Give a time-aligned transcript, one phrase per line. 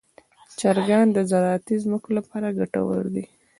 [0.59, 3.23] چرګان د زراعتي ځمکو لپاره ګټور دي.